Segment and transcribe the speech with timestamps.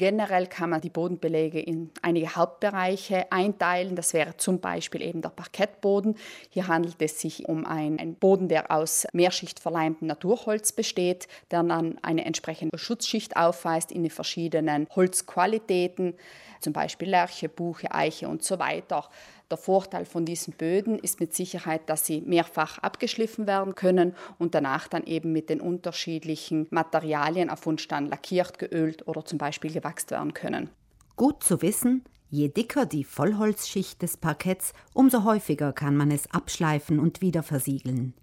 [0.00, 3.96] Generell kann man die Bodenbeläge in einige Hauptbereiche einteilen.
[3.96, 6.16] Das wäre zum Beispiel eben der Parkettboden.
[6.48, 12.24] Hier handelt es sich um einen Boden, der aus mehrschichtverleimtem Naturholz besteht, der dann eine
[12.24, 16.14] entsprechende Schutzschicht aufweist in den verschiedenen Holzqualitäten,
[16.60, 19.06] zum Beispiel Lärche, Buche, Eiche und so weiter.
[19.50, 24.54] Der Vorteil von diesen Böden ist mit Sicherheit, dass sie mehrfach abgeschliffen werden können und
[24.54, 29.72] danach dann eben mit den unterschiedlichen Materialien auf Wunsch dann lackiert, geölt oder zum Beispiel
[29.72, 30.70] gewachst werden können.
[31.16, 37.00] Gut zu wissen, je dicker die Vollholzschicht des Parketts, umso häufiger kann man es abschleifen
[37.00, 38.14] und wieder versiegeln.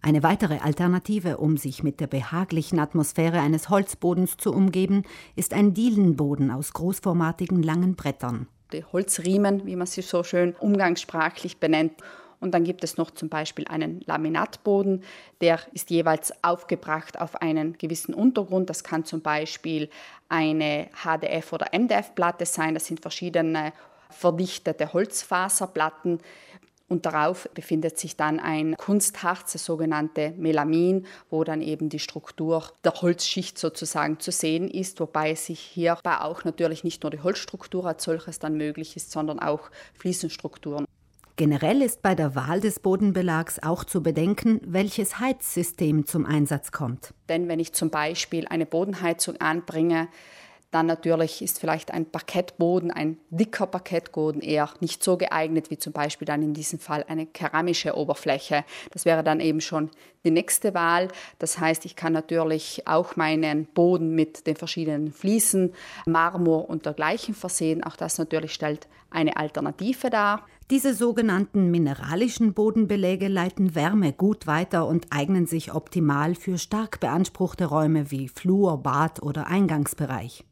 [0.00, 5.02] Eine weitere Alternative, um sich mit der behaglichen Atmosphäre eines Holzbodens zu umgeben,
[5.36, 11.58] ist ein Dielenboden aus großformatigen langen Brettern die Holzriemen, wie man sie so schön umgangssprachlich
[11.58, 11.92] benennt.
[12.40, 15.02] Und dann gibt es noch zum Beispiel einen Laminatboden,
[15.40, 18.68] der ist jeweils aufgebracht auf einen gewissen Untergrund.
[18.68, 19.88] Das kann zum Beispiel
[20.28, 22.74] eine HDF- oder MDF-Platte sein.
[22.74, 23.72] Das sind verschiedene
[24.10, 26.20] verdichtete Holzfaserplatten,
[26.88, 32.64] und darauf befindet sich dann ein Kunstharz, das sogenannte Melamin, wo dann eben die Struktur
[32.84, 37.86] der Holzschicht sozusagen zu sehen ist, wobei sich hierbei auch natürlich nicht nur die Holzstruktur
[37.86, 40.84] als solches dann möglich ist, sondern auch Fliesenstrukturen.
[41.36, 47.12] Generell ist bei der Wahl des Bodenbelags auch zu bedenken, welches Heizsystem zum Einsatz kommt.
[47.28, 50.06] Denn wenn ich zum Beispiel eine Bodenheizung anbringe,
[50.74, 55.92] dann natürlich ist vielleicht ein Parkettboden, ein dicker Parkettboden eher nicht so geeignet wie zum
[55.92, 58.64] Beispiel dann in diesem Fall eine keramische Oberfläche.
[58.90, 59.88] Das wäre dann eben schon
[60.24, 61.08] die nächste Wahl.
[61.38, 65.74] Das heißt, ich kann natürlich auch meinen Boden mit den verschiedenen Fliesen,
[66.06, 67.84] Marmor und dergleichen versehen.
[67.84, 70.44] Auch das natürlich stellt eine Alternative dar.
[70.70, 77.66] Diese sogenannten mineralischen Bodenbeläge leiten Wärme gut weiter und eignen sich optimal für stark beanspruchte
[77.66, 80.44] Räume wie Flur, Bad oder Eingangsbereich.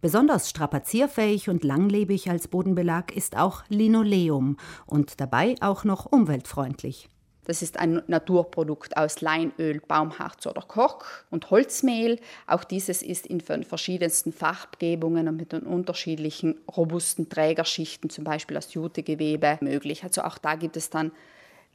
[0.00, 7.08] Besonders strapazierfähig und langlebig als Bodenbelag ist auch Linoleum und dabei auch noch umweltfreundlich.
[7.48, 12.20] Das ist ein Naturprodukt aus Leinöl, Baumharz oder Kork und Holzmehl.
[12.46, 18.74] Auch dieses ist in verschiedensten Farbgebungen und mit den unterschiedlichen robusten Trägerschichten, zum Beispiel aus
[18.74, 20.04] Jutegewebe, möglich.
[20.04, 21.10] Also auch da gibt es dann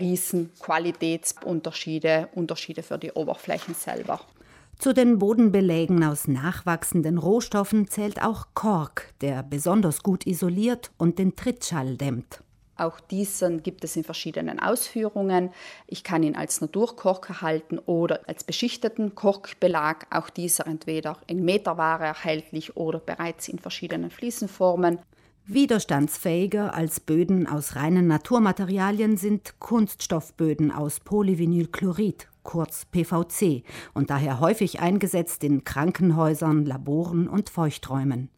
[0.00, 4.20] riesen Qualitätsunterschiede, Unterschiede für die Oberflächen selber.
[4.78, 11.34] Zu den Bodenbelägen aus nachwachsenden Rohstoffen zählt auch Kork, der besonders gut isoliert und den
[11.34, 12.44] Trittschall dämmt.
[12.76, 15.50] Auch diesen gibt es in verschiedenen Ausführungen.
[15.88, 20.06] Ich kann ihn als Naturkork erhalten oder als beschichteten Korkbelag.
[20.10, 25.00] Auch dieser entweder in Meterware erhältlich oder bereits in verschiedenen Fliesenformen.
[25.44, 34.80] Widerstandsfähiger als Böden aus reinen Naturmaterialien sind Kunststoffböden aus Polyvinylchlorid, kurz PVC, und daher häufig
[34.80, 38.30] eingesetzt in Krankenhäusern, Laboren und Feuchträumen.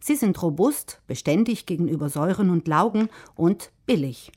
[0.00, 4.32] Sie sind robust, beständig gegenüber Säuren und Laugen und billig.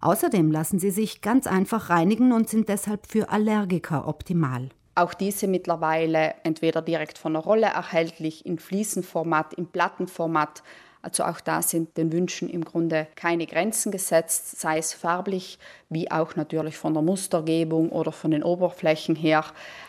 [0.00, 4.68] Außerdem lassen sie sich ganz einfach reinigen und sind deshalb für Allergiker optimal.
[4.94, 10.62] Auch diese mittlerweile entweder direkt von der Rolle erhältlich, in Fliesenformat, in Plattenformat,
[11.02, 15.58] also auch da sind den Wünschen im Grunde keine Grenzen gesetzt, sei es farblich
[15.88, 19.44] wie auch natürlich von der Mustergebung oder von den Oberflächen her.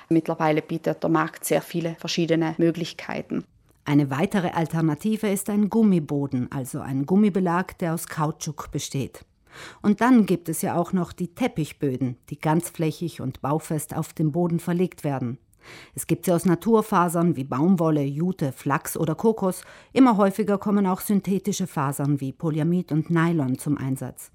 [0.09, 3.45] Mittlerweile bietet der Markt sehr viele verschiedene Möglichkeiten.
[3.85, 9.25] Eine weitere Alternative ist ein Gummiboden, also ein Gummibelag, der aus Kautschuk besteht.
[9.81, 14.31] Und dann gibt es ja auch noch die Teppichböden, die ganzflächig und baufest auf dem
[14.31, 15.37] Boden verlegt werden.
[15.95, 19.63] Es gibt sie aus Naturfasern wie Baumwolle, Jute, Flachs oder Kokos.
[19.93, 24.31] Immer häufiger kommen auch synthetische Fasern wie Polyamid und Nylon zum Einsatz.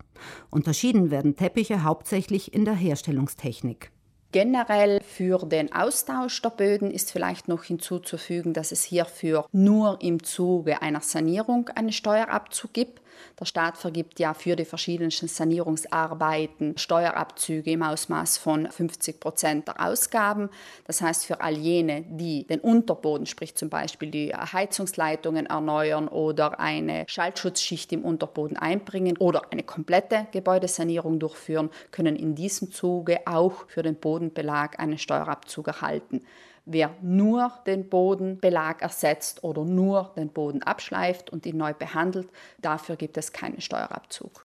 [0.51, 3.91] Unterschieden werden Teppiche hauptsächlich in der Herstellungstechnik.
[4.31, 10.23] Generell für den Austausch der Böden ist vielleicht noch hinzuzufügen, dass es hierfür nur im
[10.23, 13.01] Zuge einer Sanierung einen Steuerabzug gibt.
[13.39, 19.85] Der Staat vergibt ja für die verschiedensten Sanierungsarbeiten Steuerabzüge im Ausmaß von 50 Prozent der
[19.85, 20.51] Ausgaben.
[20.87, 26.61] Das heißt, für all jene, die den Unterboden, sprich zum Beispiel die Heizungsleitungen erneuern oder
[26.61, 33.69] eine Schaltschutzschicht im Unterboden einbringen oder eine komplette Gebäudesanierung durchführen, können in diesem Zuge auch
[33.69, 36.23] für den Bodenbelag einen Steuerabzug erhalten.
[36.71, 42.29] Wer nur den Bodenbelag ersetzt oder nur den Boden abschleift und ihn neu behandelt,
[42.59, 44.31] dafür gibt es keinen Steuerabzug.